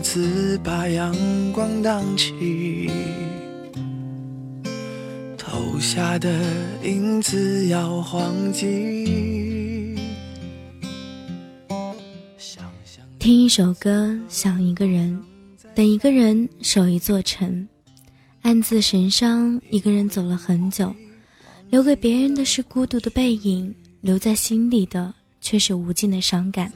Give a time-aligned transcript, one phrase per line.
[0.00, 1.14] 自把阳
[1.52, 2.88] 光荡起，
[5.36, 6.30] 投下的
[6.84, 9.96] 影子摇晃起。
[13.18, 15.20] 听一首歌，想一个人，
[15.74, 17.66] 等一个人，守一座城。
[18.42, 20.94] 暗自神伤，一个人走了很久，
[21.70, 26.72] 留给别人的是孤独的背影，留在心里的却是无尽的伤感。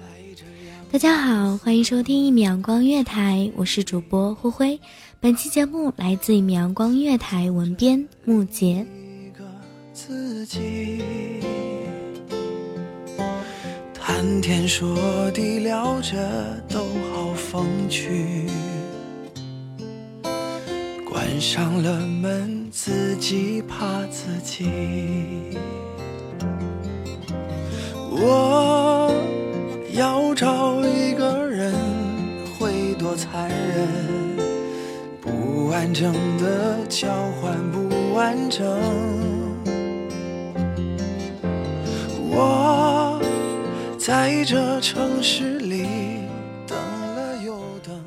[0.92, 4.78] 大家好，欢迎收听一米阳光月台，我是主播灰灰。
[5.20, 8.86] 本期节目来自一米阳光月台文编木杰。
[13.94, 18.46] 谈天说地聊着都好风趣，
[21.08, 24.68] 关上了门自己怕自己。
[28.10, 28.52] 我。
[29.92, 31.75] 要找一个人
[32.58, 33.86] 会多残忍？
[35.20, 38.66] 不完整的交换不完整。
[42.31, 43.20] 我
[43.98, 45.86] 在这城市里
[46.66, 48.02] 等了又等。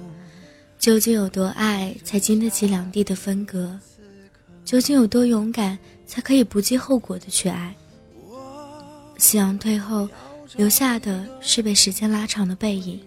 [0.79, 3.79] 究竟有多爱才经得起两地的分隔？
[4.63, 7.75] 究竟有多勇敢才可以不计后果的去爱？
[9.19, 10.09] 夕阳退后。
[10.55, 12.99] 留下的是被时间拉长的背影。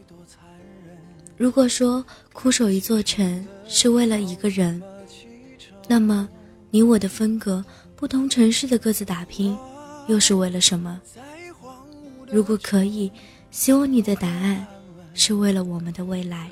[1.36, 4.82] 如果说枯守一座城是为了一个人，
[5.86, 6.28] 那么
[6.70, 9.56] 你我的分隔，不同城市的各自打拼，
[10.08, 11.00] 又是为了什么？
[12.30, 13.10] 如果可以，
[13.50, 14.66] 希望你的答案
[15.14, 16.50] 是为了我们的未来。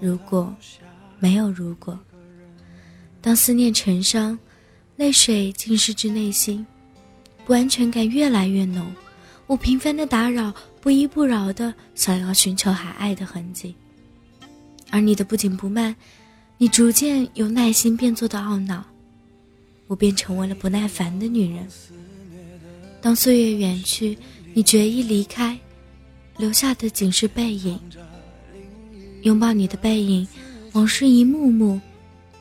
[0.00, 0.54] 如果
[1.18, 1.98] 没有如果，
[3.22, 4.38] 当思念成伤，
[4.96, 6.66] 泪水浸湿至内心，
[7.46, 8.84] 不安全感越来越浓。
[9.46, 13.74] 我频繁的打扰，不依不饶的想要寻求还爱的痕迹，
[14.90, 15.94] 而你的不紧不慢，
[16.56, 18.82] 你逐渐由耐心变作的懊恼，
[19.86, 21.68] 我便成为了不耐烦的女人。
[23.02, 24.16] 当岁月远去，
[24.54, 25.58] 你决意离开，
[26.38, 27.78] 留下的仅是背影。
[29.24, 30.26] 拥抱你的背影，
[30.72, 31.78] 往事一幕幕，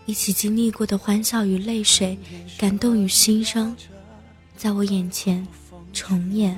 [0.06, 2.18] 一起经历过的欢笑与泪水，
[2.58, 3.76] 感动与心伤，
[4.56, 5.46] 在我眼前
[5.92, 6.58] 重演。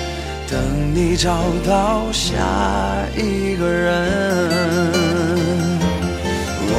[0.51, 0.59] 等
[0.93, 1.31] 你找
[1.65, 2.35] 到下
[3.15, 3.89] 一个人，
[6.67, 6.75] 我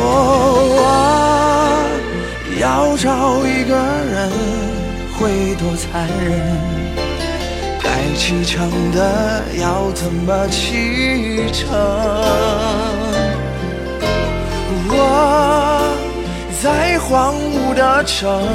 [2.60, 4.30] 要找一个人
[5.18, 6.30] 会多残忍？
[7.82, 11.70] 该启程的要怎么启程？
[14.94, 14.94] 我
[16.62, 18.46] 在荒芜的城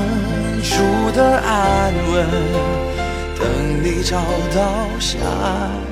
[0.62, 2.87] 住的安稳。
[3.39, 4.19] 等你找
[4.50, 5.18] 到下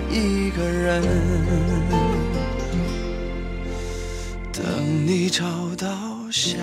[0.09, 1.03] 一个人，
[4.51, 6.57] 等你找到下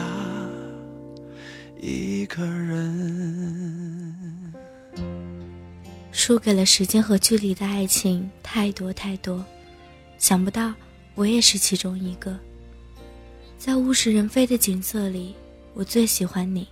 [1.81, 3.73] 一个人。
[6.11, 9.44] 输给了时间和距离的爱情太多太多，
[10.19, 10.75] 想不到
[11.14, 12.37] 我也是其中一个。
[13.56, 15.37] 在物是人非的景色里，
[15.75, 16.67] 我最喜欢你。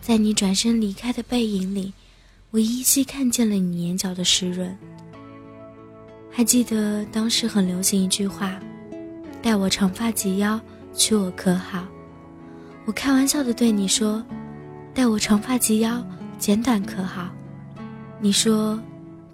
[0.00, 1.92] 在你转身离开的背影里，
[2.56, 4.74] 我依稀看见了你眼角的湿润。
[6.30, 8.58] 还记得当时很流行一句话
[9.42, 10.58] ：“待我长发及腰，
[10.94, 11.86] 娶我可好？”
[12.86, 14.24] 我开玩笑的对你说
[14.94, 16.02] ：“待我长发及腰，
[16.38, 17.30] 剪短可好？”
[18.22, 18.80] 你说，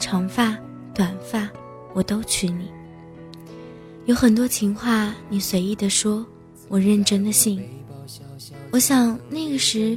[0.01, 0.59] 长发、
[0.93, 1.49] 短发，
[1.95, 2.67] 我都娶你。
[4.07, 6.27] 有很多情话，你随意的说，
[6.67, 7.63] 我认真的信。
[8.73, 9.97] 我想那个时，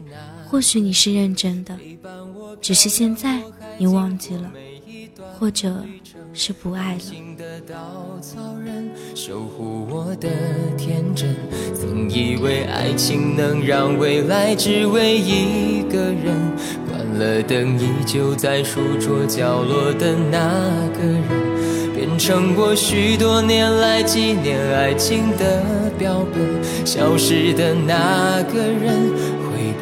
[0.56, 1.78] 或许你是认真的，
[2.62, 3.42] 只是现在
[3.78, 4.50] 你忘记了，
[5.38, 5.84] 或者
[6.34, 7.02] 是不爱了。
[9.14, 10.30] 守护我的
[10.78, 11.36] 天真，
[11.74, 16.34] 曾以为爱情能让未来只为一个人。
[16.88, 26.64] 关了灯，依旧在书桌角落的那个人，变成我许多年来纪念爱情的标本。
[26.86, 29.12] 消失的那个人，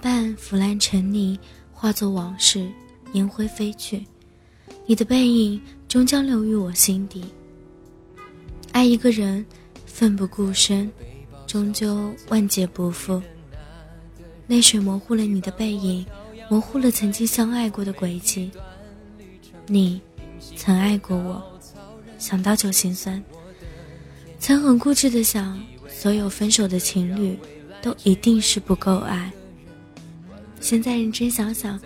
[0.00, 1.38] 瓣腐烂成泥，
[1.72, 2.68] 化作往事，
[3.12, 4.04] 烟灰飞去。
[4.86, 7.24] 你的背影终将留于我心底。
[8.72, 9.44] 爱一个人，
[9.86, 10.90] 奋不顾身，
[11.46, 13.20] 终究万劫不复。
[14.46, 16.06] 泪水模糊了你的背影，
[16.48, 18.50] 模糊了曾经相爱过的轨迹。
[19.66, 20.00] 你，
[20.56, 21.42] 曾爱过我，
[22.18, 23.22] 想到就心酸。
[24.38, 27.38] 曾很固执的想，所有分手的情侣，
[27.82, 29.30] 都一定是不够爱。
[30.60, 31.78] 现在认真想想，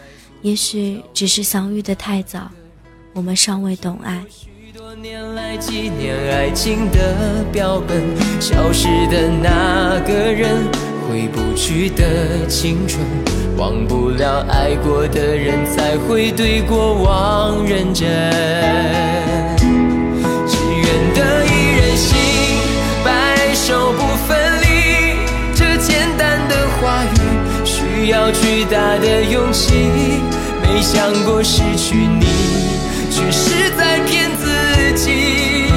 [0.42, 2.50] 也许只是相遇的太早，
[3.12, 4.24] 我们尚未懂爱。
[4.28, 8.02] 许多年来纪念爱情的标本，
[8.40, 10.56] 消失的那个人。
[11.08, 13.04] 回不去的青春，
[13.58, 18.08] 忘不了爱过的人，才会对过往认真。
[30.82, 32.26] 想过失去你，
[33.08, 35.70] 却是在骗自己。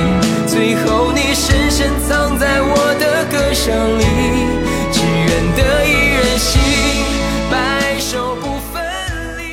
[0.47, 4.03] 最后你深深藏在我的歌声里。
[4.91, 6.59] 只愿得一人心，
[7.51, 8.83] 白首不分
[9.37, 9.43] 离。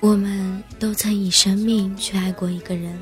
[0.00, 2.98] 我们都曾以生命去爱过一个人，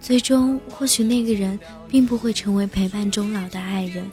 [0.00, 4.10] 最终或许那个人并不会成为陪伴终老的爱人，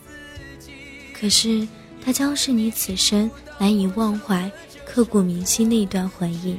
[1.20, 1.68] 可是
[2.04, 4.50] 他将是你此生难以忘怀、
[4.94, 6.56] 刻骨铭心的一段回忆。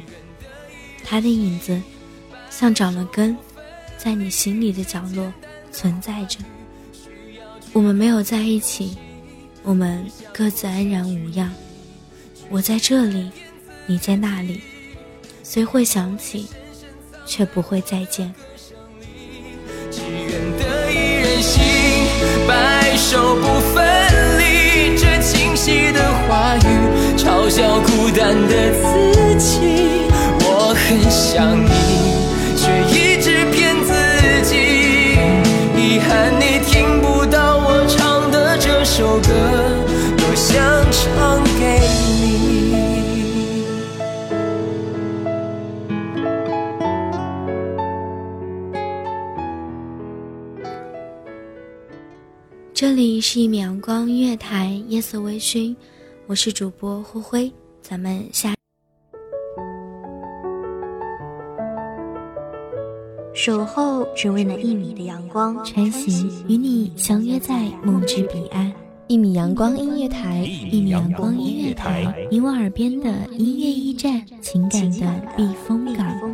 [1.05, 1.81] 他的影子，
[2.51, 3.37] 像长了根，
[3.97, 5.33] 在你心里的角落
[5.71, 6.41] 存在着。
[7.73, 8.97] 我们没有在一起。
[9.63, 11.51] 我们各自安然无恙，
[12.51, 13.31] 我在这里，
[13.87, 14.61] 你在那里，
[15.45, 16.49] 虽会想起，
[17.25, 18.35] 却不会再见。
[19.91, 21.63] 只愿得一人心，
[22.49, 23.84] 白首不分
[27.45, 29.59] 嘲笑孤单的自己。
[30.41, 31.69] 我很想你，
[32.57, 33.93] 却一直骗自
[34.49, 34.57] 己。
[35.77, 39.29] 遗憾你听不到我唱的这首歌。
[40.17, 40.57] 多想
[40.91, 42.33] 唱给你。
[52.73, 55.77] 这里是一米阳光月台，夜色微醺，
[56.27, 57.53] 我是主播灰灰
[57.83, 58.55] 咱们下。
[63.35, 68.73] 守候只为那一米的阳光穿行与你相约在梦之彼岸。
[69.07, 70.39] 一米阳光音乐台
[70.71, 76.34] 一米阳光音乐台你我耳边的音乐驿站情感的避风港。